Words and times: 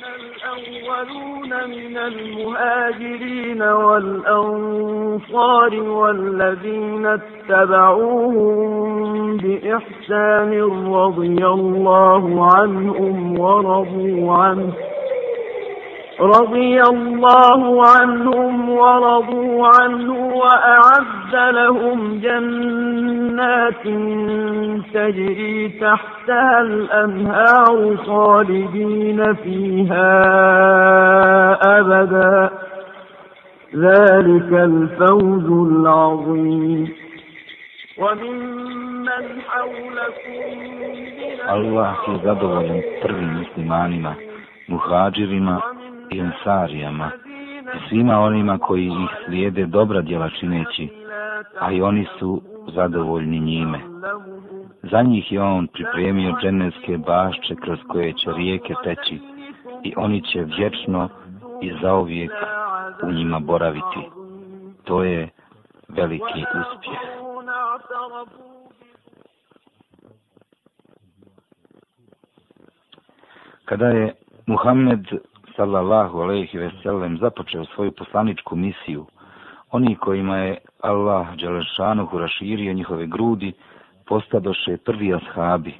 الأولون 0.00 1.68
من 1.70 1.96
المهاجرين 1.96 3.62
والأنصار 3.62 5.00
والذين 5.74 7.06
اتبعوهم 7.06 8.56
بإحسان 9.36 10.62
رضي 10.94 11.46
الله 11.46 12.48
عنهم 12.56 13.40
ورضوا 13.40 14.34
عنه 14.34 14.72
رضي 16.20 16.80
الله 16.80 17.82
عنهم 17.88 18.70
ورضوا 18.70 19.68
عنه 19.80 20.36
وأعد 20.36 21.19
لهم 21.33 22.19
جنات 22.19 23.83
تجري 24.93 25.69
تحتها 25.69 26.61
الأنهار 26.61 27.97
خالدين 27.97 29.33
فيها 29.33 30.11
أبدا 31.79 32.49
ذلك 33.75 34.51
الفوز 34.53 35.71
العظيم 35.71 36.89
وممن 37.97 39.41
حولكم 39.47 40.55
الله 41.49 41.95
je 42.07 42.17
zadovoljan 42.23 42.81
prvim 43.01 43.29
muslimanima, 43.37 44.15
muhađirima 44.67 45.61
i 46.11 46.19
ensarijama 46.19 47.11
i 47.75 47.89
svima 47.89 48.19
onima 48.19 48.57
koji 48.57 48.85
ih 48.85 49.09
slijede 49.25 49.65
dobra 49.65 50.01
djela 50.01 50.29
čineći, 50.29 50.87
a 51.60 51.72
i 51.72 51.82
oni 51.82 52.06
su 52.18 52.42
zadovoljni 52.74 53.40
njime. 53.40 53.80
Za 54.82 55.02
njih 55.02 55.32
je 55.32 55.42
on 55.42 55.66
pripremio 55.66 56.36
dženevske 56.42 56.98
bašče 56.98 57.54
kroz 57.54 57.78
koje 57.88 58.12
će 58.12 58.32
rijeke 58.32 58.74
teći 58.84 59.18
i 59.82 59.94
oni 59.96 60.22
će 60.22 60.44
vječno 60.58 61.08
i 61.62 61.72
zauvijek 61.82 62.32
u 63.02 63.12
njima 63.12 63.38
boraviti. 63.38 64.08
To 64.84 65.04
je 65.04 65.28
veliki 65.88 66.44
uspjeh. 66.60 67.00
Kada 73.64 73.86
je 73.86 74.14
Muhammed 74.46 75.06
sallallahu 75.56 76.18
alejhi 76.18 76.58
ve 76.58 76.70
sellem 76.82 77.18
započeo 77.18 77.64
svoju 77.64 77.92
poslaničku 77.92 78.56
misiju, 78.56 79.06
oni 79.70 79.96
kojima 79.96 80.36
je 80.36 80.58
Allah 80.82 81.36
Đelešanuhu 81.36 82.18
raširio 82.18 82.72
njihove 82.72 83.06
grudi, 83.06 83.52
postadoše 84.06 84.76
prvi 84.76 85.14
ashabi, 85.14 85.74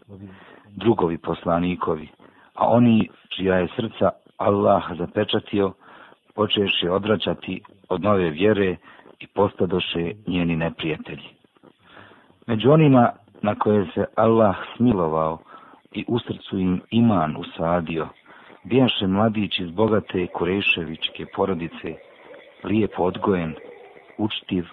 drugovi 0.77 1.19
poslanikovi, 1.19 2.09
a 2.55 2.67
oni 2.69 3.09
čija 3.29 3.57
je 3.57 3.69
srca 3.77 4.11
Allah 4.37 4.83
zapečatio, 4.99 5.73
počeše 6.35 6.91
odraćati 6.91 7.63
od 7.89 8.03
nove 8.03 8.31
vjere 8.31 8.77
i 9.21 9.27
postadoše 9.27 10.13
njeni 10.27 10.57
neprijatelji. 10.57 11.29
Među 12.47 12.71
onima 12.71 13.11
na 13.43 13.55
koje 13.55 13.87
se 13.95 14.05
Allah 14.17 14.57
smilovao 14.77 15.39
i 15.93 16.05
u 16.09 16.19
srcu 16.19 16.59
im 16.59 16.81
iman 16.91 17.37
usadio, 17.37 18.09
bijaše 18.65 19.07
mladić 19.07 19.59
iz 19.59 19.71
bogate 19.71 20.27
kureševičke 20.27 21.27
porodice, 21.37 21.95
lijepo 22.65 23.03
odgojen, 23.03 23.55
učtiv, 24.19 24.65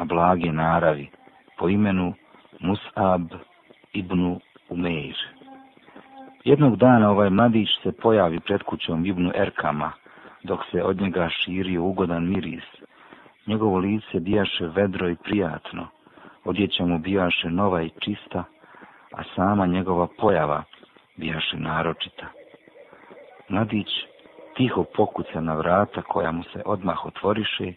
a 0.00 0.04
blage 0.04 0.52
naravi, 0.52 1.10
po 1.58 1.68
imenu 1.68 2.14
Musab 2.60 3.32
ibn 3.92 4.40
Umeir. 4.68 5.16
Jednog 6.44 6.76
dana 6.76 7.10
ovaj 7.10 7.30
mladić 7.30 7.68
se 7.82 7.92
pojavi 7.92 8.40
pred 8.40 8.62
kućom 8.62 9.06
Ibnu 9.06 9.32
Erkama, 9.34 9.92
dok 10.42 10.60
se 10.70 10.82
od 10.82 11.00
njega 11.00 11.28
širio 11.28 11.82
ugodan 11.82 12.28
miris. 12.28 12.64
Njegovo 13.46 13.78
lice 13.78 14.20
bijaše 14.20 14.66
vedro 14.66 15.08
i 15.08 15.16
prijatno, 15.16 15.86
odjeća 16.44 16.86
mu 16.86 16.98
bijaše 16.98 17.50
nova 17.50 17.82
i 17.82 17.90
čista, 17.98 18.44
a 19.12 19.22
sama 19.36 19.66
njegova 19.66 20.06
pojava 20.18 20.62
bijaše 21.16 21.56
naročita. 21.56 22.26
Mladić 23.48 23.88
tiho 24.56 24.84
pokuca 24.96 25.40
na 25.40 25.54
vrata 25.54 26.02
koja 26.02 26.32
mu 26.32 26.42
se 26.42 26.62
odmah 26.64 27.06
otvoriše 27.06 27.72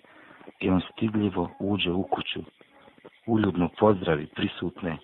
i 0.59 0.69
on 0.69 0.81
stigljivo 0.91 1.49
uđe 1.59 1.91
u 1.91 2.03
kuću, 2.03 2.39
uljudno 3.27 3.69
pozdravi 3.79 4.27
prisutne 4.35 4.97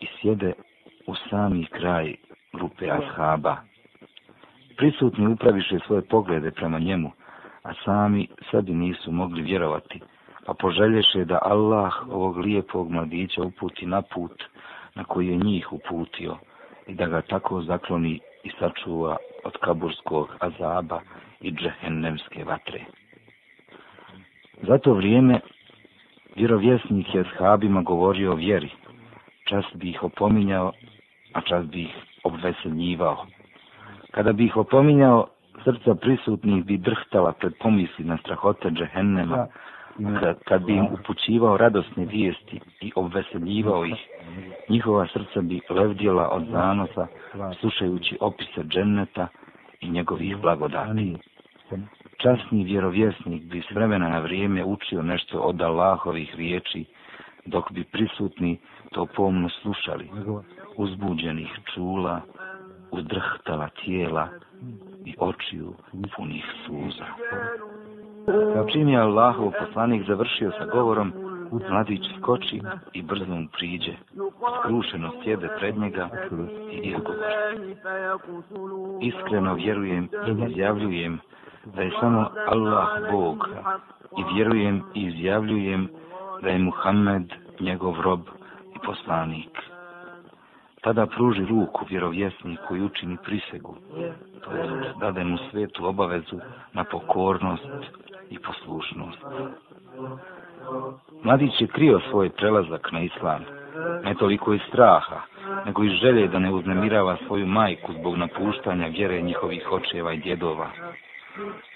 i 0.00 0.06
sjede 0.20 0.52
u 1.06 1.14
sami 1.30 1.66
kraj 1.66 2.14
grupe 2.52 2.90
ashaba. 2.90 3.56
Prisutni 4.76 5.26
upraviše 5.26 5.78
svoje 5.86 6.02
poglede 6.02 6.50
prema 6.50 6.78
njemu, 6.78 7.10
a 7.62 7.72
sami 7.84 8.28
sebi 8.50 8.72
nisu 8.72 9.12
mogli 9.12 9.42
vjerovati, 9.42 10.00
a 10.46 10.54
poželješe 10.54 11.24
da 11.24 11.38
Allah 11.42 11.92
ovog 12.08 12.36
lijepog 12.36 12.90
mladića 12.90 13.42
uputi 13.42 13.86
na 13.86 14.02
put 14.02 14.44
na 14.94 15.04
koji 15.04 15.28
je 15.28 15.36
njih 15.36 15.72
uputio 15.72 16.36
i 16.86 16.94
da 16.94 17.06
ga 17.06 17.22
tako 17.22 17.62
zakloni 17.62 18.20
i 18.42 18.50
sačuva 18.58 19.16
od 19.44 19.52
kaburskog 19.60 20.36
azaba 20.40 21.00
i 21.40 21.52
džehennemske 21.52 22.44
vatre. 22.44 22.84
Za 24.62 24.78
to 24.78 24.94
vrijeme 24.94 25.40
vjerovjesnik 26.36 27.14
je 27.14 27.24
s 27.24 27.38
habima 27.38 27.82
govorio 27.82 28.32
o 28.32 28.34
vjeri, 28.34 28.70
čas 29.44 29.64
bi 29.74 29.90
ih 29.90 30.02
opominjao, 30.02 30.72
a 31.32 31.40
čas 31.40 31.66
bi 31.66 31.82
ih 31.82 31.94
obveseljivao. 32.24 33.26
Kada 34.10 34.32
bi 34.32 34.44
ih 34.44 34.56
opominjao, 34.56 35.26
srca 35.64 35.94
prisutnih 35.94 36.64
bi 36.64 36.78
drhtala 36.78 37.32
pred 37.32 37.52
pomisli 37.60 38.04
na 38.04 38.16
strahote 38.16 38.70
džehennema, 38.70 39.46
kad, 40.20 40.44
kad 40.44 40.64
bi 40.64 40.72
im 40.72 40.86
upućivao 40.92 41.56
radosne 41.56 42.04
vijesti 42.04 42.60
i 42.80 42.92
obveseljivao 42.94 43.84
ih, 43.84 44.08
njihova 44.68 45.06
srca 45.12 45.40
bi 45.40 45.60
levdjela 45.70 46.28
od 46.28 46.46
zanosa, 46.50 47.06
slušajući 47.60 48.16
opise 48.20 48.62
dženneta 48.62 49.28
i 49.80 49.90
njegovih 49.90 50.36
blagodati. 50.36 51.16
Časni 52.22 52.64
vjerovjesnik 52.64 53.42
bi 53.42 53.62
s 53.68 53.74
vremena 53.74 54.08
na 54.08 54.18
vrijeme 54.18 54.64
učio 54.64 55.02
nešto 55.02 55.38
od 55.38 55.62
Allahovih 55.62 56.34
riječi, 56.36 56.84
dok 57.46 57.72
bi 57.72 57.84
prisutni 57.84 58.58
to 58.92 59.06
pomno 59.06 59.48
slušali, 59.48 60.10
uzbuđenih 60.76 61.50
čula, 61.74 62.20
udrhtala 62.90 63.68
tijela 63.68 64.28
i 65.04 65.14
očiju 65.18 65.74
punih 66.16 66.44
suza. 66.66 67.06
Kao 68.54 68.66
čim 68.72 68.88
je 68.88 68.98
Allahov 68.98 69.52
poslanik 69.60 70.06
završio 70.06 70.50
sa 70.50 70.64
govorom, 70.64 71.12
mladić 71.70 72.02
skoči 72.18 72.60
i 72.92 73.02
brzo 73.02 73.34
mu 73.34 73.48
priđe. 73.52 73.92
Skrušeno 74.60 75.12
sjede 75.24 75.48
pred 75.58 75.78
njega 75.78 76.08
i 76.72 76.76
izgovor. 76.76 77.18
Iskreno 79.00 79.54
vjerujem 79.54 80.08
i 80.26 80.44
izjavljujem 80.50 81.18
da 81.64 81.82
je 81.82 81.90
samo 82.00 82.30
Allah 82.46 82.88
Bog 83.12 83.48
i 84.18 84.34
vjerujem 84.34 84.82
i 84.94 85.02
izjavljujem 85.02 85.88
da 86.42 86.48
je 86.48 86.58
Muhammed 86.58 87.32
njegov 87.60 88.00
rob 88.00 88.20
i 88.74 88.78
poslanik. 88.86 89.58
Tada 90.80 91.06
pruži 91.06 91.44
ruku 91.44 91.84
vjerovjesniku 91.88 92.76
i 92.76 92.82
učini 92.82 93.16
prisegu, 93.24 93.76
to 94.44 94.50
je 94.50 94.94
dade 95.00 95.24
mu 95.24 95.38
svetu 95.50 95.86
obavezu 95.86 96.40
na 96.72 96.84
pokornost 96.84 97.68
i 98.30 98.38
poslušnost. 98.38 99.24
Mladić 101.22 101.60
je 101.60 101.66
krio 101.66 102.00
svoj 102.10 102.30
prelazak 102.30 102.92
na 102.92 103.00
islam, 103.00 103.44
ne 104.04 104.14
toliko 104.14 104.54
iz 104.54 104.60
straha, 104.68 105.20
nego 105.66 105.84
iz 105.84 105.92
želje 105.92 106.28
da 106.28 106.38
ne 106.38 106.52
uznemirava 106.52 107.16
svoju 107.26 107.46
majku 107.46 107.92
zbog 107.92 108.16
napuštanja 108.16 108.86
vjere 108.86 109.22
njihovih 109.22 109.72
očeva 109.72 110.12
i 110.12 110.20
djedova. 110.20 110.68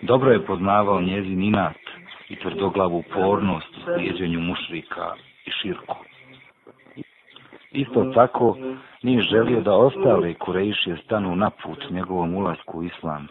Dobro 0.02 0.30
je 0.30 0.46
poznavao 0.46 1.00
njezin 1.00 1.42
inat 1.42 1.76
i 2.28 2.36
tvrdoglavu 2.36 2.98
upornost 2.98 3.76
u 3.76 3.80
slijedženju 3.84 4.40
mušrika 4.40 5.14
i 5.46 5.50
širku. 5.50 5.96
Isto 7.72 8.04
tako 8.14 8.56
nije 9.02 9.22
želio 9.22 9.60
da 9.60 9.72
ostale 9.72 10.34
kurejšije 10.34 10.96
stanu 10.96 11.36
na 11.36 11.50
put 11.50 11.90
njegovom 11.90 12.34
ulasku 12.34 12.78
u 12.78 12.82
islam, 12.82 13.28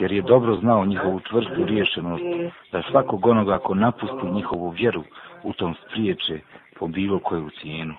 jer 0.00 0.12
je 0.12 0.22
dobro 0.22 0.56
znao 0.56 0.84
njihovu 0.86 1.20
čvrstu 1.20 1.64
riješenost 1.64 2.24
da 2.72 2.82
svakog 2.90 3.26
onoga 3.26 3.58
ko 3.58 3.74
napusti 3.74 4.26
njihovu 4.32 4.68
vjeru 4.68 5.02
u 5.42 5.52
tom 5.52 5.74
spriječe 5.74 6.40
po 6.78 6.86
bilo 6.86 7.18
koju 7.18 7.50
cijenu. 7.60 7.94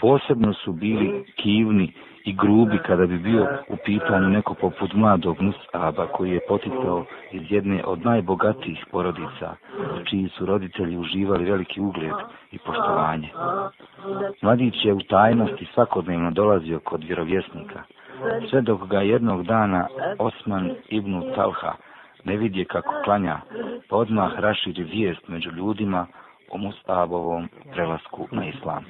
Posebno 0.00 0.52
su 0.52 0.72
bili 0.72 1.24
kivni 1.36 1.92
i 2.24 2.32
grubi 2.32 2.78
kada 2.86 3.06
bi 3.06 3.18
bio 3.18 3.48
u 3.68 3.76
pitanju 3.84 4.28
neko 4.28 4.54
poput 4.54 4.92
mladog 4.94 5.36
Musaba 5.40 6.06
koji 6.06 6.30
je 6.30 6.40
poticao 6.48 7.04
iz 7.32 7.42
jedne 7.50 7.84
od 7.84 8.04
najbogatijih 8.04 8.86
porodica, 8.90 9.54
čiji 10.10 10.28
su 10.28 10.46
roditelji 10.46 10.96
uživali 10.98 11.44
veliki 11.44 11.80
ugled 11.80 12.12
i 12.52 12.58
poštovanje. 12.58 13.28
Mladić 14.42 14.74
je 14.84 14.92
u 14.92 15.00
tajnosti 15.00 15.66
svakodnevno 15.74 16.30
dolazio 16.30 16.80
kod 16.80 17.04
vjerovjesnika, 17.04 17.82
Sve 18.50 18.60
dok 18.60 18.88
ga 18.88 19.00
jednog 19.00 19.46
dana 19.46 19.86
Osman 20.18 20.70
ibn 20.88 21.34
Talha 21.34 21.74
ne 22.24 22.36
vidje 22.36 22.64
kako 22.64 22.94
klanja, 23.04 23.38
pa 23.88 23.96
odmah 23.96 24.38
raširi 24.38 24.82
vijest 24.82 25.28
među 25.28 25.50
ljudima 25.50 26.06
o 26.50 26.58
Mustabovom 26.58 27.48
prelasku 27.72 28.28
na 28.30 28.46
islam. 28.46 28.84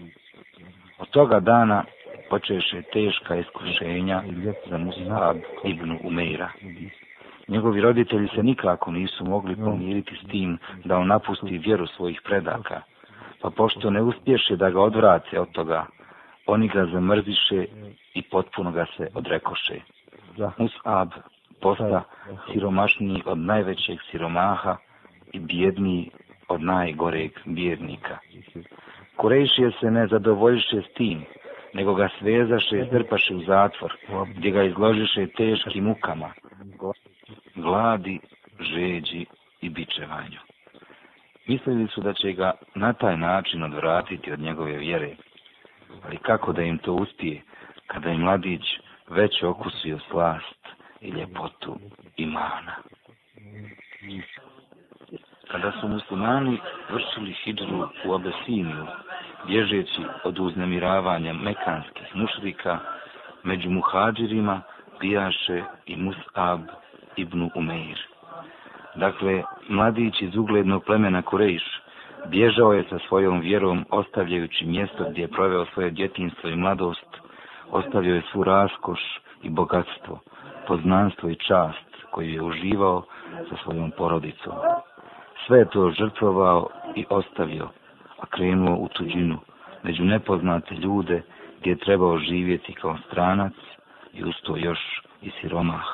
Od 0.98 1.08
toga 1.10 1.40
dana 1.40 1.84
počeše 2.30 2.82
teška 2.82 3.36
iskušenja 3.36 4.22
za 4.70 4.78
Musab 4.78 5.36
ibn 5.64 5.98
Umeira. 6.04 6.50
Njegovi 7.48 7.80
roditelji 7.80 8.28
se 8.34 8.42
nikako 8.42 8.90
nisu 8.90 9.24
mogli 9.24 9.56
pomiriti 9.56 10.16
s 10.16 10.30
tim 10.30 10.58
da 10.84 10.98
on 10.98 11.06
napusti 11.06 11.58
vjeru 11.58 11.86
svojih 11.86 12.20
predaka, 12.24 12.80
pa 13.40 13.50
pošto 13.50 13.90
ne 13.90 14.02
uspješe 14.02 14.56
da 14.56 14.70
ga 14.70 14.80
odvrace 14.80 15.40
od 15.40 15.52
toga, 15.52 15.86
oni 16.46 16.68
ga 16.68 16.86
zamrziše 16.86 17.66
i 18.14 18.22
potpuno 18.22 18.72
ga 18.72 18.86
se 18.96 19.08
odrekoše. 19.14 19.80
Musab 20.58 21.08
posta 21.60 22.02
siromašniji 22.52 23.22
od 23.26 23.38
najvećeg 23.38 23.98
siromaha 24.10 24.76
i 25.32 25.38
bjedniji 25.38 26.10
od 26.48 26.62
najgoreg 26.62 27.30
bjednika. 27.44 28.18
Kurejšije 29.16 29.70
se 29.80 29.90
ne 29.90 30.06
zadovoljiše 30.06 30.82
s 30.82 30.94
tim, 30.94 31.24
nego 31.74 31.94
ga 31.94 32.08
svezaše 32.18 32.78
i 32.78 32.90
drpaše 32.90 33.34
u 33.34 33.40
zatvor, 33.40 33.92
gdje 34.36 34.50
ga 34.50 34.62
izložiše 34.62 35.26
teškim 35.26 35.84
mukama, 35.84 36.32
gladi, 37.54 38.20
žeđi 38.60 39.26
i 39.60 39.68
bičevanju. 39.68 40.38
Mislili 41.46 41.88
su 41.88 42.00
da 42.00 42.12
će 42.12 42.32
ga 42.32 42.52
na 42.74 42.92
taj 42.92 43.16
način 43.16 43.62
odvratiti 43.62 44.32
od 44.32 44.40
njegove 44.40 44.76
vjere, 44.76 45.16
ali 46.04 46.16
kako 46.16 46.52
da 46.52 46.62
im 46.62 46.78
to 46.78 46.92
uspije, 46.92 47.42
kada 47.86 48.10
je 48.10 48.18
mladić 48.18 48.62
već 49.08 49.42
okusio 49.42 49.98
slast 50.10 50.68
i 51.00 51.10
ljepotu 51.10 51.78
imana. 52.16 52.74
Kada 55.50 55.72
su 55.80 55.88
muslimani 55.88 56.58
vršili 56.90 57.32
hidru 57.32 57.88
u 58.04 58.14
Abesiniju, 58.14 58.86
bježeći 59.46 60.02
od 60.24 60.38
uznemiravanja 60.38 61.32
mekanskih 61.32 62.16
mušrika, 62.16 62.78
među 63.42 63.70
muhađirima 63.70 64.62
bijaše 65.00 65.62
i 65.86 65.96
Mus'ab 65.96 66.60
ibn 67.16 67.50
Umeir. 67.54 67.98
Dakle, 68.94 69.42
mladić 69.68 70.22
iz 70.22 70.36
uglednog 70.36 70.84
plemena 70.84 71.22
Kurejša, 71.22 71.83
bježao 72.30 72.72
je 72.72 72.84
sa 72.90 72.98
svojom 73.08 73.40
vjerom 73.40 73.84
ostavljajući 73.90 74.66
mjesto 74.66 75.04
gdje 75.10 75.22
je 75.22 75.28
proveo 75.28 75.64
svoje 75.64 75.90
djetinstvo 75.90 76.50
i 76.50 76.56
mladost, 76.56 77.06
ostavio 77.70 78.14
je 78.14 78.22
svu 78.32 78.44
raskoš 78.44 79.00
i 79.42 79.50
bogatstvo, 79.50 80.20
poznanstvo 80.66 81.28
i 81.28 81.34
čast 81.34 81.94
koju 82.10 82.28
je 82.28 82.42
uživao 82.42 83.02
sa 83.48 83.56
svojom 83.62 83.90
porodicom. 83.90 84.52
Sve 85.46 85.58
je 85.58 85.70
to 85.70 85.90
žrtvovao 85.90 86.68
i 86.94 87.04
ostavio, 87.10 87.68
a 88.20 88.26
krenuo 88.26 88.76
u 88.76 88.88
tuđinu, 88.88 89.38
među 89.82 90.04
nepoznate 90.04 90.74
ljude 90.74 91.22
gdje 91.60 91.70
je 91.70 91.76
trebao 91.76 92.18
živjeti 92.18 92.72
kao 92.72 92.96
stranac 93.06 93.52
i 94.12 94.24
usto 94.24 94.56
još 94.56 94.78
i 95.22 95.30
siromah. 95.30 95.84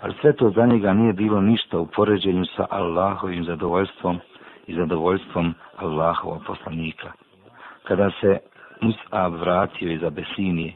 Ali 0.00 0.14
sve 0.20 0.32
to 0.36 0.50
za 0.50 0.66
njega 0.66 0.92
nije 0.92 1.12
bilo 1.12 1.40
ništa 1.40 1.78
u 1.78 1.86
poređenju 1.86 2.44
sa 2.56 2.66
Allahovim 2.70 3.44
zadovoljstvom 3.44 4.20
i 4.66 4.74
zadovoljstvom 4.74 5.54
Allahova 5.76 6.40
poslanika. 6.46 7.12
Kada 7.82 8.10
se 8.20 8.38
Mus'ab 8.80 9.40
vratio 9.40 9.92
iz 9.92 10.02
Abesinije, 10.02 10.74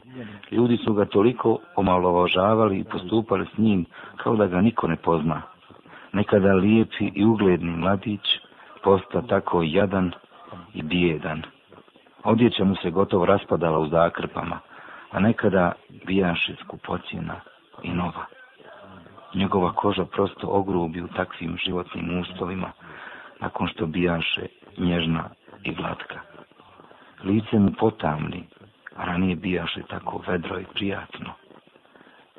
ljudi 0.51 0.77
su 0.77 0.93
ga 0.93 1.05
toliko 1.05 1.57
omalovažavali 1.75 2.79
i 2.79 2.83
postupali 2.83 3.45
s 3.55 3.57
njim 3.57 3.85
kao 4.17 4.35
da 4.35 4.47
ga 4.47 4.61
niko 4.61 4.87
ne 4.87 4.95
pozna. 4.95 5.41
Nekada 6.13 6.53
lijepi 6.53 7.11
i 7.15 7.25
ugledni 7.25 7.71
mladić 7.71 8.21
posta 8.83 9.21
tako 9.21 9.63
jadan 9.63 10.11
i 10.73 10.81
bijedan. 10.81 11.41
Odjeća 12.23 12.63
mu 12.63 12.75
se 12.75 12.91
gotovo 12.91 13.25
raspadala 13.25 13.79
u 13.79 13.87
zakrpama, 13.87 14.59
a 15.11 15.19
nekada 15.19 15.71
bijaše 16.05 16.55
skupocjena 16.63 17.35
i 17.83 17.89
nova. 17.89 18.25
Njegova 19.35 19.73
koža 19.73 20.05
prosto 20.05 20.47
ogrubi 20.47 21.01
u 21.01 21.07
takvim 21.07 21.57
životnim 21.65 22.19
uslovima, 22.19 22.71
nakon 23.39 23.67
što 23.67 23.85
bijaše 23.85 24.45
nježna 24.77 25.29
i 25.63 25.73
glatka. 25.73 26.19
Lice 27.23 27.59
mu 27.59 27.71
potamni, 27.79 28.43
a 28.95 29.05
ranije 29.05 29.35
bijaše 29.35 29.81
tako 29.89 30.23
vedro 30.27 30.59
i 30.59 30.65
prijatno. 30.73 31.33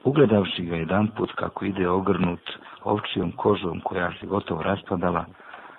Ugledavši 0.05 0.65
ga 0.65 0.77
jedan 0.77 1.09
put 1.09 1.33
kako 1.33 1.65
ide 1.65 1.89
ogrnut 1.89 2.51
ovčijom 2.85 3.33
kožom 3.33 3.81
koja 3.81 4.13
se 4.21 4.27
gotovo 4.27 4.63
raspadala, 4.63 5.25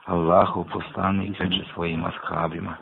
Allahov 0.06 0.64
poslanik 0.74 1.40
reče 1.40 1.64
svojim 1.74 2.06
ashabima. 2.06 2.76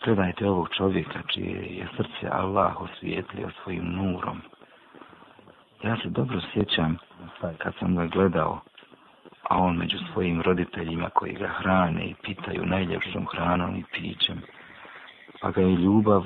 Predajte 0.00 0.48
ovog 0.48 0.68
čovjeka 0.76 1.18
čije 1.26 1.76
je 1.76 1.88
srce 1.96 2.28
Allah 2.30 2.80
osvijetlio 2.80 3.50
svojim 3.62 3.84
nurom. 3.84 4.40
Ja 5.82 5.96
se 5.96 6.08
dobro 6.08 6.40
sjećam 6.52 6.98
kad 7.58 7.74
sam 7.78 7.96
ga 7.96 8.06
gledao, 8.06 8.60
a 9.42 9.58
on 9.58 9.76
među 9.76 9.98
svojim 10.12 10.42
roditeljima 10.42 11.10
koji 11.10 11.32
ga 11.32 11.48
hrane 11.48 12.04
i 12.04 12.14
pitaju 12.22 12.66
najljepšom 12.66 13.26
hranom 13.26 13.76
i 13.76 13.84
pićem, 13.92 14.42
pa 15.40 15.50
ga 15.50 15.60
je 15.60 15.76
ljubav 15.76 16.24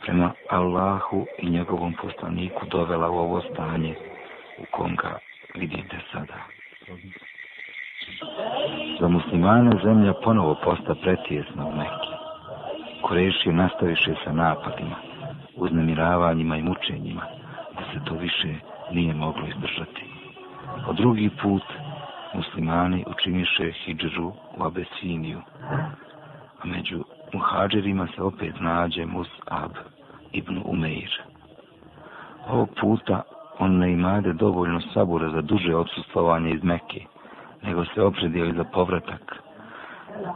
prema 0.00 0.32
Allahu 0.50 1.26
i 1.38 1.50
njegovom 1.50 1.94
poslaniku 2.02 2.66
dovela 2.66 3.10
u 3.10 3.18
ovo 3.18 3.40
stanje 3.52 3.94
u 4.58 4.64
kom 4.70 4.96
ga 4.96 5.18
vidite 5.54 5.96
sada. 6.12 6.34
Za 9.00 9.08
muslimane 9.08 9.70
zemlja 9.84 10.12
ponovo 10.24 10.54
posta 10.64 10.94
pretijesna 10.94 11.66
u 11.66 11.76
Mekke. 11.76 12.14
Koreši 13.02 13.52
nastaviše 13.52 14.14
sa 14.24 14.32
napadima, 14.32 14.96
uznemiravanjima 15.56 16.56
i 16.56 16.62
mučenjima, 16.62 17.26
da 17.78 17.84
se 17.92 18.04
to 18.04 18.14
više 18.14 18.54
nije 18.92 19.14
moglo 19.14 19.46
izdržati. 19.46 20.04
Po 20.86 20.92
drugi 20.92 21.30
put 21.42 21.62
muslimani 22.34 23.04
učiniše 23.06 23.72
hijđru 23.72 24.32
u 24.56 24.64
Abesiniju, 24.64 25.40
a 26.62 26.66
među 26.66 27.04
muhađerima 27.32 28.08
se 28.16 28.22
opet 28.22 28.54
nađe 28.60 29.02
Mus'ab 29.02 29.70
ibn 30.32 30.62
Umeir. 30.64 31.22
Ovog 32.48 32.68
puta 32.80 33.22
on 33.58 33.78
ne 33.78 33.92
imade 33.92 34.32
dovoljno 34.32 34.80
sabura 34.80 35.30
za 35.30 35.40
duže 35.40 35.74
odsustovanje 35.74 36.50
iz 36.50 36.62
Mekke, 36.62 37.04
nego 37.62 37.84
se 37.84 38.02
opredijeli 38.02 38.52
za 38.56 38.64
povratak 38.64 39.42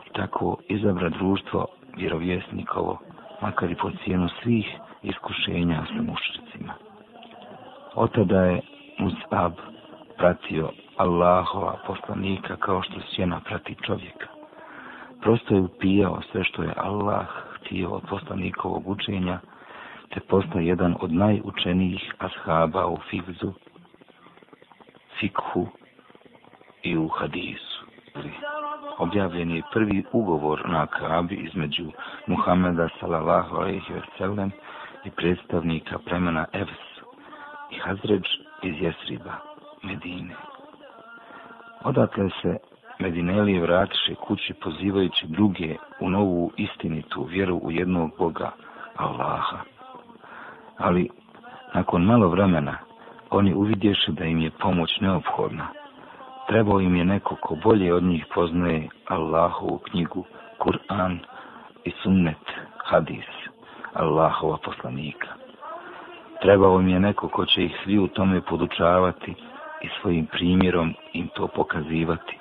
i 0.07 0.13
tako 0.13 0.57
izabra 0.69 1.09
društvo 1.09 1.67
vjerovjesnikovo, 1.97 2.99
makar 3.43 3.71
i 3.71 3.75
po 3.75 3.91
cijenu 4.05 4.29
svih 4.43 4.67
iskušenja 5.03 5.83
sa 5.87 6.03
mušricima. 6.03 6.73
Otada 7.95 8.41
je 8.41 8.61
Mus'ab 8.99 9.53
pratio 10.17 10.71
Allahova 10.99 11.77
poslanika 11.87 12.57
kao 12.57 12.83
što 12.83 13.01
sjena 13.15 13.41
prati 13.41 13.77
čovjeka. 13.87 14.27
Prosto 15.21 15.55
je 15.55 15.61
upijao 15.61 16.21
sve 16.33 16.45
što 16.45 16.63
je 16.63 16.75
Allah 16.77 17.27
htio 17.53 17.91
od 17.91 18.03
poslanikovog 18.09 18.89
učenja, 18.89 19.39
te 20.15 20.21
postao 20.21 20.61
jedan 20.61 20.97
od 21.01 21.13
najučenijih 21.13 22.15
ashaba 22.19 22.87
u 22.87 22.99
fikzu, 23.11 23.53
fikhu 25.21 25.67
i 26.83 26.97
u 26.97 27.09
hadisu. 27.09 27.85
Objavljen 28.99 29.51
je 29.51 29.63
prvi 29.73 30.05
ugovor 30.13 30.69
na 30.69 30.87
Kabi 30.87 31.35
između 31.35 31.91
Muhameda 32.27 32.89
sallallahu 33.01 33.57
alaihi 33.57 33.93
wa 33.93 34.19
sallam 34.19 34.51
i 35.05 35.11
predstavnika 35.11 35.99
plemena 35.99 36.45
Evs 36.53 37.01
i 37.71 37.79
Hazređ 37.79 38.25
iz 38.63 38.75
Jesriba, 38.81 39.35
Medine. 39.83 40.58
Odatle 41.85 42.31
se 42.43 42.59
Medinelije 42.99 43.61
vratiše 43.61 44.15
kući 44.15 44.55
pozivajući 44.55 45.27
druge 45.27 45.77
u 46.01 46.11
novu 46.11 46.53
istinitu 46.57 47.25
vjeru 47.25 47.57
u 47.57 47.71
jednog 47.71 48.11
Boga, 48.19 48.51
Allaha. 48.97 49.59
Ali, 50.79 51.09
nakon 51.75 52.05
malo 52.05 52.29
vremena, 52.29 52.77
oni 53.31 53.55
uvidješe 53.55 54.13
da 54.13 54.25
im 54.25 54.39
je 54.39 54.51
pomoć 54.51 55.01
neophodna. 55.01 55.67
Trebao 56.49 56.81
im 56.81 56.97
je 56.97 57.05
neko 57.05 57.37
ko 57.37 57.55
bolje 57.55 57.95
od 57.95 58.03
njih 58.03 58.27
poznaje 58.35 58.89
Allahovu 59.07 59.79
knjigu, 59.79 60.25
Kur'an 60.59 61.19
i 61.85 61.91
sunnet, 62.03 62.45
hadis, 62.85 63.29
Allahova 63.95 64.57
poslanika. 64.65 65.29
Trebao 66.43 66.81
im 66.81 66.89
je 66.89 67.01
neko 67.01 67.29
ko 67.29 67.47
će 67.47 67.65
ih 67.65 67.73
svi 67.85 67.99
u 67.99 68.09
tome 68.09 68.41
podučavati 68.41 69.35
i 69.83 69.89
svojim 70.01 70.27
primjerom 70.27 70.95
im 71.13 71.29
to 71.35 71.47
pokazivati. 71.47 72.39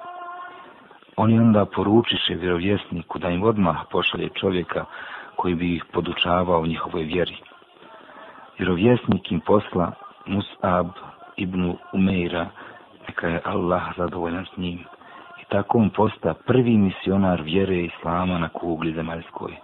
Oni 1.16 1.40
onda 1.40 1.66
poručiše 1.66 2.34
vjerovjesniku 2.36 3.20
da 3.20 3.30
im 3.30 3.44
odmah 3.44 3.78
pošalje 3.92 4.30
čovjeka 4.30 4.86
koji 5.36 5.56
bi 5.56 5.76
ih 5.76 5.86
podučavao 5.94 6.66
njihovoj 6.66 7.04
vjeri. 7.04 7.38
Vjerovjesnik 8.58 9.32
im 9.32 9.40
posla 9.40 9.92
Mus'ab 10.26 10.90
ibn 11.36 11.74
Umeira, 11.94 12.48
neka 13.08 13.28
je 13.28 13.42
Allah 13.44 13.84
zadovoljan 13.98 14.46
s 14.46 14.58
njim. 14.58 14.80
I 15.42 15.46
tako 15.50 15.78
on 15.78 15.90
posta 15.90 16.34
prvi 16.34 16.78
misionar 16.78 17.42
vjere 17.42 17.84
Islama 17.84 18.38
na 18.38 18.50
kugli 18.50 18.94
zemaljskoj. 18.94 19.56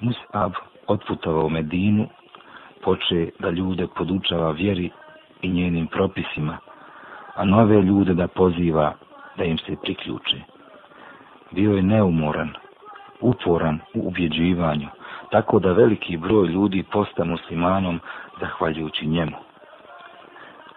Mus'ab 0.00 0.52
otputovao 0.86 1.48
Medinu, 1.48 2.08
poče 2.84 3.30
da 3.38 3.50
ljude 3.50 3.86
podučava 3.96 4.50
vjeri 4.50 4.90
i 5.42 5.48
njenim 5.48 5.86
propisima, 5.86 6.58
a 7.36 7.44
nove 7.44 7.82
ljude 7.82 8.14
da 8.14 8.28
poziva 8.28 8.92
da 9.36 9.44
im 9.44 9.58
se 9.58 9.76
priključe. 9.82 10.36
Bio 11.50 11.76
je 11.76 11.82
neumoran, 11.82 12.50
uporan 13.20 13.80
u 13.94 14.08
ubjeđivanju, 14.08 14.88
tako 15.30 15.58
da 15.58 15.72
veliki 15.72 16.16
broj 16.16 16.48
ljudi 16.48 16.84
posta 16.92 17.24
muslimanom 17.24 18.00
zahvaljujući 18.40 19.06
njemu. 19.06 19.36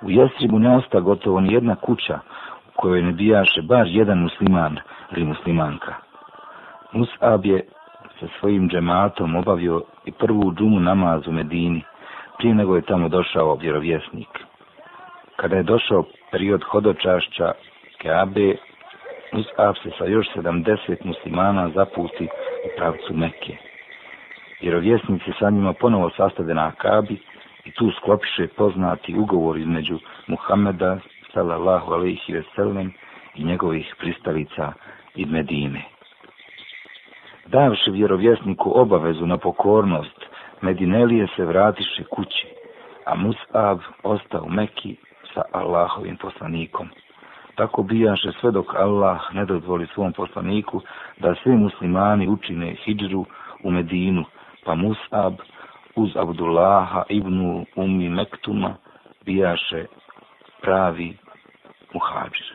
U 0.01 0.11
Jesribu 0.11 0.59
ne 0.59 0.75
osta 0.75 0.99
gotovo 0.99 1.39
ni 1.39 1.53
jedna 1.53 1.75
kuća 1.75 2.19
u 2.67 2.71
kojoj 2.75 3.01
ne 3.01 3.11
bijaše 3.11 3.61
bar 3.61 3.87
jedan 3.87 4.19
musliman 4.19 4.77
ili 5.11 5.25
muslimanka. 5.25 5.93
Mus'ab 6.93 7.45
je 7.45 7.67
sa 8.19 8.27
svojim 8.39 8.69
džematom 8.69 9.35
obavio 9.35 9.83
i 10.05 10.11
prvu 10.11 10.53
džumu 10.53 10.79
namaz 10.79 11.27
u 11.27 11.31
Medini, 11.31 11.83
prije 12.37 12.55
nego 12.55 12.75
je 12.75 12.81
tamo 12.81 13.09
došao 13.09 13.55
vjerovjesnik. 13.55 14.48
Kada 15.39 15.55
je 15.55 15.63
došao 15.63 16.03
period 16.31 16.63
hodočašća 16.63 17.51
Keabe, 18.01 18.55
Mus'ab 19.33 19.73
se 19.83 19.89
sa 19.97 20.05
još 20.05 20.27
70 20.35 21.05
muslimana 21.05 21.69
zaputi 21.69 22.27
u 22.65 22.69
pravcu 22.77 23.13
Mekke. 23.13 23.57
Vjerovjesnici 24.61 25.31
sa 25.39 25.49
njima 25.49 25.73
ponovo 25.73 26.09
sastade 26.09 26.53
na 26.53 26.67
Akabi 26.67 27.17
i 27.65 27.71
tu 27.71 27.91
sklopiše 27.91 28.47
poznati 28.47 29.15
ugovor 29.17 29.57
između 29.57 29.99
Muhameda 30.27 30.99
sallallahu 31.33 31.93
alaihi 31.93 32.33
ve 32.33 32.43
sellem 32.55 32.93
i 33.35 33.43
njegovih 33.43 33.95
pristalica 33.99 34.73
iz 35.15 35.27
Medine. 35.31 35.83
Davši 37.45 37.91
vjerovjesniku 37.91 38.71
obavezu 38.75 39.25
na 39.25 39.37
pokornost, 39.37 40.25
Medinelije 40.61 41.27
se 41.35 41.45
vratiše 41.45 42.03
kući, 42.03 42.47
a 43.05 43.15
Mus'ab 43.15 43.79
ostao 44.03 44.43
u 44.43 44.49
Mekki 44.49 44.95
sa 45.39 45.59
Allahovim 45.59 46.17
poslanikom. 46.17 46.89
Tako 47.55 47.83
bijaše 47.83 48.31
sve 48.39 48.51
dok 48.51 48.75
Allah 48.75 49.19
ne 49.33 49.45
dozvoli 49.45 49.87
svom 49.93 50.13
poslaniku 50.13 50.81
da 51.17 51.35
svi 51.43 51.51
muslimani 51.51 52.27
učine 52.27 52.75
hijđru 52.83 53.25
u 53.63 53.71
Medinu, 53.71 54.23
pa 54.65 54.71
Mus'ab 54.75 55.33
uz 55.95 56.17
Abdullaha 56.17 57.03
ibn 57.09 57.65
Umi 57.75 58.09
Mektuma 58.09 58.75
bijaše 59.25 59.85
pravi 60.61 61.17
muhađir. 61.93 62.47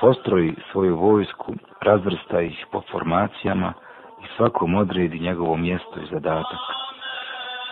Postroji 0.00 0.54
svoju 0.72 0.96
vojsku, 0.96 1.54
razvrsta 1.80 2.40
ih 2.40 2.66
po 2.72 2.82
formacijama 2.92 3.72
i 4.24 4.26
svakom 4.36 4.74
odredi 4.74 5.18
njegovo 5.18 5.56
mjesto 5.56 6.00
i 6.00 6.06
zadatak. 6.12 6.60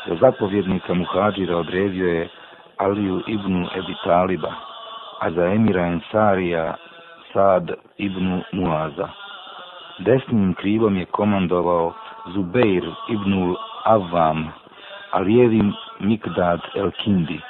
Za 0.09 0.15
zapovjednika 0.21 0.95
muhađira 0.95 1.57
odredio 1.57 2.09
je 2.09 2.29
Aliju 2.81 3.23
ibn 3.27 3.69
Ebi 3.77 3.95
Taliba, 4.05 4.53
a 5.21 5.31
za 5.31 5.45
emira 5.53 5.87
Ensarija 5.87 6.75
Sad 7.33 7.71
ibn 7.99 8.43
Muaza. 8.53 9.09
Desnim 9.99 10.55
krivom 10.55 10.97
je 10.97 11.05
komandovao 11.05 11.93
Zubeir 12.35 12.85
ibn 13.09 13.55
Avam, 13.85 14.49
a 15.13 15.19
lijevim 15.21 15.73
Mikdad 16.01 16.61
el 16.75 16.91
Kindi. 16.91 17.41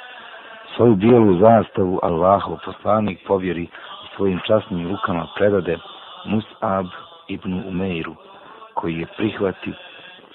Svoju 0.75 0.95
bijelu 0.95 1.37
zastavu 1.37 1.99
Allahov 2.03 2.57
poslanik 2.65 3.19
povjeri 3.27 3.67
svojim 4.15 4.39
časnim 4.47 4.87
rukama 4.91 5.27
predade 5.35 5.77
Mus'ab 6.25 6.87
ibn 7.27 7.53
Umeiru, 7.67 8.15
koji 8.73 8.99
je 8.99 9.07
prihvati 9.17 9.69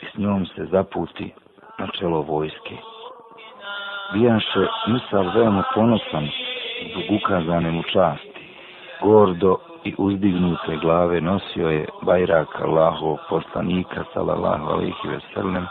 i 0.03 0.07
s 0.07 0.19
njom 0.19 0.47
se 0.47 0.65
zaputi 0.65 1.33
na 1.79 1.87
čelo 1.87 2.21
vojske. 2.21 2.96
Bijaše 4.13 4.67
Musav 4.87 5.27
veoma 5.35 5.63
ponosan 5.75 6.29
zbog 6.91 7.05
ukazane 7.17 7.71
mu 7.71 7.83
časti. 7.83 8.41
Gordo 9.03 9.57
i 9.85 9.95
uzdignute 9.99 10.77
glave 10.83 11.21
nosio 11.21 11.69
je 11.71 11.89
bajrak 12.03 12.61
Allahov 12.61 13.17
poslanika 13.29 14.05
sallallahu 14.15 14.67
alaihi 14.67 15.09
vesellem 15.09 15.67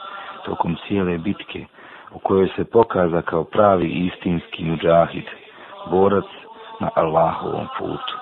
tokom 0.46 0.76
cijele 0.88 1.18
bitke 1.18 1.66
u 2.14 2.20
kojoj 2.20 2.48
se 2.56 2.66
pokaza 2.66 3.22
kao 3.22 3.44
pravi 3.44 3.88
istinski 3.88 4.64
muđahid, 4.64 5.26
borac 5.92 6.30
na 6.80 6.90
Allahovom 6.96 7.68
putu. 7.78 8.16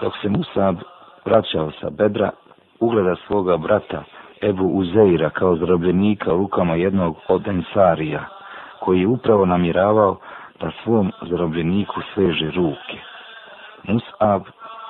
Dok 0.00 0.12
se 0.22 0.28
Musab 0.28 0.76
vraćao 1.24 1.70
sa 1.80 1.90
bedra, 1.90 2.30
ugleda 2.80 3.16
svoga 3.26 3.56
brata 3.56 4.02
Ebu 4.42 4.66
Uzeira 4.66 5.30
kao 5.30 5.56
zarobljenika 5.56 6.34
u 6.34 6.36
rukama 6.36 6.74
jednog 6.74 7.16
od 7.28 7.48
Ensarija, 7.48 8.24
koji 8.84 9.00
je 9.00 9.06
upravo 9.06 9.46
namiravao 9.46 10.16
da 10.60 10.70
svom 10.82 11.12
zarobljeniku 11.30 12.00
sveže 12.14 12.50
ruke. 12.50 12.98
Musab 13.82 14.42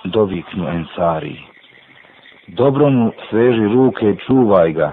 doviknu 0.04 0.68
Ensariji. 0.68 1.40
Dobro 2.46 2.90
mu 2.90 3.12
sveži 3.30 3.68
ruke 3.68 4.10
i 4.10 4.18
čuvaj 4.26 4.72
ga, 4.72 4.92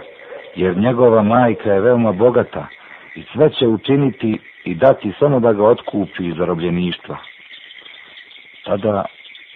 jer 0.56 0.77
njegova 0.77 1.22
majka 1.24 1.74
je 1.74 1.82
veoma 1.82 2.12
bogata 2.12 2.68
i 3.15 3.24
sve 3.34 3.50
će 3.50 3.68
učiniti 3.68 4.39
i 4.65 4.75
dati 4.75 5.12
samo 5.20 5.39
da 5.39 5.53
ga 5.53 5.63
otkupi 5.63 6.27
iz 6.27 6.36
zarobljeništva. 6.38 7.18
Tada 8.65 9.06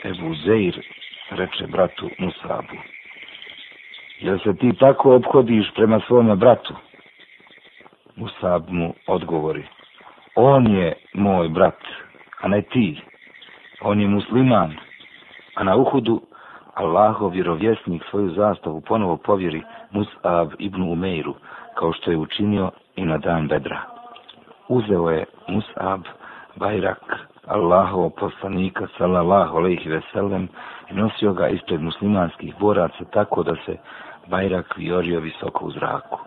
Ebu 0.03 0.35
Zeir 0.45 0.81
reče 1.29 1.67
bratu 1.67 2.09
Musabu, 2.19 2.77
jel 4.19 4.39
se 4.39 4.55
ti 4.55 4.71
tako 4.79 5.15
obhodiš 5.15 5.65
prema 5.75 5.99
svome 6.07 6.35
bratu? 6.35 6.73
Musab 8.15 8.69
mu 8.69 8.93
odgovori, 9.07 9.63
on 10.35 10.67
je 10.67 10.93
moj 11.13 11.49
brat, 11.49 11.79
a 12.41 12.47
ne 12.47 12.61
ti. 12.61 13.01
On 13.81 13.99
je 13.99 14.07
musliman, 14.07 14.73
a 15.55 15.63
na 15.63 15.75
Uhudu 15.75 16.21
Allahov 16.73 17.31
vjerovjesnik 17.31 18.03
svoju 18.09 18.29
zastavu 18.29 18.81
ponovo 18.81 19.17
povjeri 19.17 19.61
Mus'ab 19.91 20.55
ibn 20.59 20.81
Umeiru, 20.81 21.35
kao 21.75 21.93
što 21.93 22.11
je 22.11 22.17
učinio 22.17 22.71
i 22.95 23.05
na 23.05 23.17
dan 23.17 23.47
bedra. 23.47 23.81
Uzeo 24.67 25.09
je 25.09 25.25
Mus'ab 25.47 26.01
bajrak 26.55 27.03
Allahov 27.47 28.09
poslanika 28.09 28.87
sallallahu 28.97 29.57
alejhi 29.57 29.89
ve 29.89 30.01
sellem 30.13 30.47
i 30.89 30.93
nosio 30.93 31.33
ga 31.33 31.47
ispred 31.47 31.81
muslimanskih 31.81 32.55
boraca 32.59 33.03
tako 33.11 33.43
da 33.43 33.55
se 33.65 33.77
bajrak 34.27 34.77
viorio 34.77 35.19
visoko 35.19 35.65
u 35.65 35.71
zraku. 35.71 36.19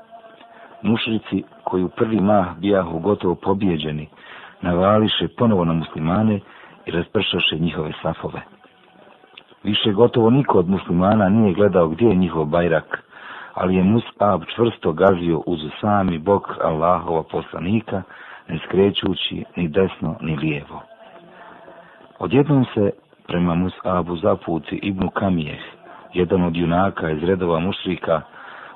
Mušrici 0.83 1.42
koji 1.64 1.85
u 1.85 1.88
prvi 1.88 2.21
mah 2.21 2.47
bijahu 2.59 2.99
gotovo 2.99 3.35
pobjeđeni, 3.35 4.09
navališe 4.62 5.28
ponovo 5.28 5.64
na 5.64 5.73
muslimane 5.73 6.40
i 6.87 6.90
raspršaše 6.90 7.56
njihove 7.59 7.92
safove. 8.02 8.40
Više 9.62 9.92
gotovo 9.92 10.30
niko 10.30 10.59
od 10.59 10.68
muslimana 10.68 11.28
nije 11.28 11.54
gledao 11.54 11.88
gdje 11.88 12.06
je 12.06 12.14
njihov 12.14 12.45
bajrak, 12.45 13.02
ali 13.54 13.76
je 13.76 13.85
Mus'ab 13.85 14.45
čvrsto 14.54 14.92
gazio 14.92 15.42
uz 15.47 15.61
sami 15.80 16.18
bok 16.18 16.42
Allahova 16.64 17.23
poslanika, 17.23 18.02
ne 18.49 18.59
skrećući 18.68 19.45
ni 19.56 19.68
desno 19.68 20.16
ni 20.21 20.37
lijevo. 20.37 20.83
Odjednom 22.18 22.64
se 22.75 22.90
prema 23.26 23.54
Mus'abu 23.54 24.21
zaputi 24.23 24.76
Ibnu 24.83 25.11
Kamijeh, 25.11 25.61
jedan 26.14 26.42
od 26.42 26.56
junaka 26.56 27.11
iz 27.11 27.23
redova 27.23 27.59
mušrika, 27.59 28.21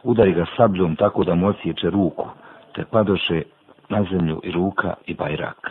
udari 0.03 0.33
ga 0.33 0.47
sabljom 0.57 0.97
tako 0.97 1.25
da 1.25 1.35
mu 1.35 1.49
osjeće 1.49 1.91
ruku, 1.91 2.29
te 2.75 2.85
padoše 2.85 3.43
na 3.89 4.05
zemlju 4.11 4.41
i 4.43 4.51
ruka 4.51 4.95
i 5.07 5.15
bajrak. 5.15 5.71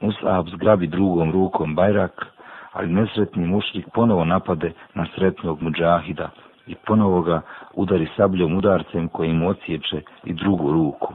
Mus'ab 0.00 0.48
zgrabi 0.54 0.86
drugom 0.86 1.32
rukom 1.32 1.74
bajrak, 1.74 2.26
ali 2.72 2.92
nesretni 2.92 3.46
mušlik 3.46 3.86
ponovo 3.94 4.24
napade 4.24 4.72
na 4.94 5.06
sretnog 5.14 5.62
muđahida 5.62 6.30
i 6.66 6.74
ponovo 6.86 7.22
ga 7.22 7.40
udari 7.74 8.08
sabljom 8.16 8.56
udarcem 8.56 9.08
koji 9.08 9.32
mu 9.32 9.48
ociječe 9.48 10.02
i 10.24 10.34
drugu 10.34 10.72
ruku. 10.72 11.14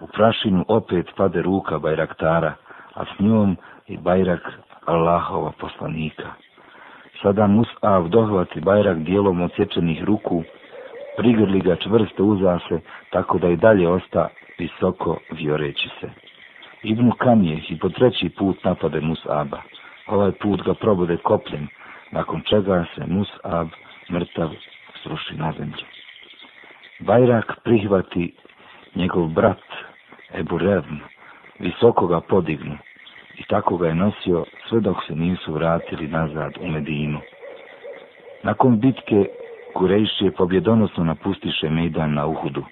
U 0.00 0.06
prašinu 0.06 0.64
opet 0.68 1.06
pade 1.16 1.42
ruka 1.42 1.78
bajraktara, 1.78 2.54
a 2.94 3.04
s 3.04 3.20
njom 3.20 3.56
i 3.86 3.96
bajrak 3.96 4.52
Allahova 4.84 5.52
poslanika. 5.60 6.28
Sada 7.22 7.46
Mus'av 7.46 8.08
dohvati 8.08 8.60
bajrak 8.60 8.98
dijelom 8.98 9.40
odsječenih 9.40 10.04
ruku, 10.04 10.42
prigrli 11.20 11.60
ga 11.60 11.76
čvrsto 11.76 12.24
uzase, 12.24 12.80
tako 13.10 13.38
da 13.38 13.48
i 13.48 13.56
dalje 13.56 13.88
osta 13.88 14.28
visoko 14.58 15.18
vjoreći 15.30 15.88
se. 16.00 16.10
Ibnu 16.82 17.12
Kamije 17.12 17.62
i 17.68 17.78
po 17.78 17.88
treći 17.88 18.28
put 18.28 18.64
napade 18.64 19.00
Mus'aba 19.00 19.58
ovaj 20.06 20.32
put 20.32 20.62
ga 20.62 20.74
probude 20.74 21.16
kopljem, 21.16 21.68
nakon 22.10 22.40
čega 22.48 22.84
se 22.94 23.00
Mus'ab 23.00 23.68
mrtav 24.10 24.50
sruši 25.02 25.34
na 25.36 25.52
zemlju. 25.58 25.84
Bajrak 27.00 27.60
prihvati 27.64 28.34
njegov 28.94 29.28
brat 29.28 29.64
Ebu 30.34 30.58
Revn, 30.58 30.98
visoko 31.58 32.06
ga 32.06 32.20
podignu 32.20 32.78
i 33.36 33.42
tako 33.48 33.76
ga 33.76 33.88
je 33.88 33.94
nosio 33.94 34.44
sve 34.68 34.80
dok 34.80 34.96
se 35.06 35.14
nisu 35.14 35.52
vratili 35.52 36.08
nazad 36.08 36.52
u 36.60 36.68
Medinu. 36.68 37.20
Nakon 38.42 38.80
bitke 38.80 39.26
Kurejšije 39.74 40.30
pobjedonosno 40.30 41.04
napustiše 41.04 41.70
Mejdan 41.70 42.14
na 42.14 42.26
Uhudu. 42.26 42.64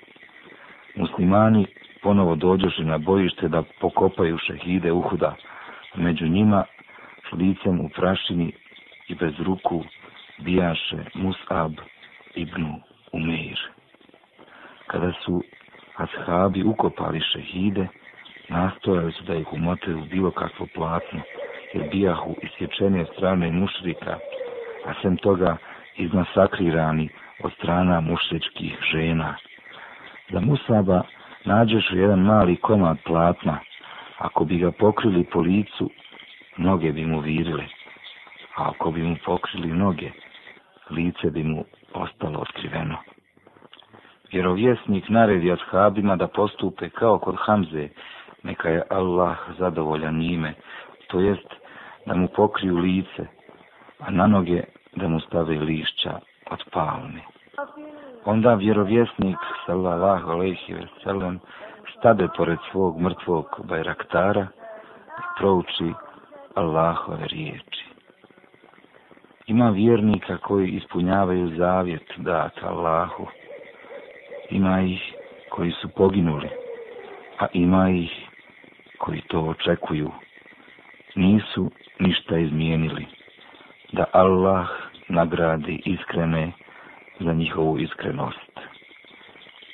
Muslimani 0.96 1.66
ponovo 2.02 2.36
dođoše 2.36 2.84
na 2.84 2.98
bojište 2.98 3.48
da 3.48 3.62
pokopaju 3.80 4.38
šehide 4.38 4.92
Uhuda, 4.92 5.34
među 5.94 6.28
njima 6.28 6.64
s 7.30 7.32
licem 7.32 7.80
u 7.80 7.88
prašini 7.88 8.52
i 9.08 9.14
bez 9.14 9.34
ruku 9.40 9.84
bijaše 10.38 10.96
Musab 11.14 11.72
ibn 12.34 12.64
Umeir. 13.12 13.58
Kada 14.86 15.12
su 15.24 15.42
ashabi 15.96 16.62
ukopali 16.62 17.20
šehide, 17.20 17.86
nastojali 18.48 19.12
su 19.12 19.24
da 19.24 19.34
ih 19.34 19.52
umote 19.52 19.94
u 19.94 20.04
bilo 20.04 20.30
kakvo 20.30 20.66
platno, 20.74 21.20
jer 21.74 21.88
bijahu 21.90 22.34
isječene 22.42 23.04
strane 23.16 23.50
mušrika, 23.52 24.18
a 24.86 24.94
sem 25.02 25.16
toga 25.16 25.56
izmasakrirani 25.98 27.08
od 27.42 27.52
strana 27.52 28.00
mušličkih 28.00 28.78
žena. 28.92 29.34
Za 30.30 30.40
Musaba 30.40 31.02
nađeš 31.44 31.90
jedan 31.92 32.20
mali 32.20 32.56
komad 32.56 32.96
platna, 33.06 33.58
ako 34.18 34.44
bi 34.44 34.58
ga 34.58 34.70
pokrili 34.72 35.24
po 35.24 35.40
licu, 35.40 35.90
noge 36.56 36.92
bi 36.92 37.06
mu 37.06 37.20
virile, 37.20 37.64
a 38.56 38.68
ako 38.68 38.90
bi 38.90 39.02
mu 39.02 39.16
pokrili 39.24 39.68
noge, 39.68 40.10
lice 40.90 41.30
bi 41.30 41.42
mu 41.44 41.64
ostalo 41.94 42.40
otkriveno. 42.40 42.96
Vjerovjesnik 44.32 45.08
naredi 45.08 45.50
od 45.50 45.60
Habima 45.70 46.16
da 46.16 46.26
postupe 46.28 46.88
kao 46.90 47.18
kod 47.18 47.36
Hamze, 47.38 47.88
neka 48.42 48.68
je 48.68 48.82
Allah 48.90 49.36
zadovoljan 49.58 50.18
njime, 50.18 50.54
to 51.06 51.20
jest 51.20 51.48
da 52.06 52.14
mu 52.14 52.28
pokriju 52.28 52.76
lice, 52.76 53.26
a 54.00 54.10
na 54.10 54.26
noge 54.26 54.62
da 54.98 55.08
mu 55.08 55.20
stave 55.20 55.58
lišća 55.58 56.18
od 56.50 56.64
palme. 56.72 57.20
Onda 58.24 58.54
vjerovjesnik, 58.54 59.36
sallallahu 59.66 60.30
alaihi 60.30 60.74
ve 60.74 60.86
sellem, 61.02 61.40
stade 61.98 62.28
pored 62.36 62.58
svog 62.70 63.00
mrtvog 63.00 63.46
bajraktara 63.64 64.46
i 65.18 65.22
prouči 65.38 65.92
Allahove 66.54 67.26
riječi. 67.26 67.84
Ima 69.46 69.70
vjernika 69.70 70.36
koji 70.36 70.68
ispunjavaju 70.68 71.56
zavjet 71.56 72.12
dat 72.16 72.62
Allahu. 72.62 73.26
Ima 74.50 74.80
ih 74.80 75.14
koji 75.50 75.72
su 75.72 75.88
poginuli, 75.88 76.48
a 77.38 77.46
ima 77.52 77.90
ih 77.90 78.28
koji 78.98 79.20
to 79.20 79.40
očekuju. 79.40 80.10
Nisu 81.14 81.70
ništa 81.98 82.38
izmijenili. 82.38 83.06
Da 83.92 84.04
Allah 84.12 84.68
nagradi 85.08 85.82
iskrene 85.84 86.52
za 87.20 87.32
njihovu 87.32 87.78
iskrenost. 87.78 88.60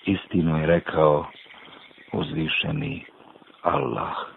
Istinu 0.07 0.59
je 0.61 0.67
rekao 0.67 1.27
uzvišeni 2.13 3.05
Allah. 3.63 4.34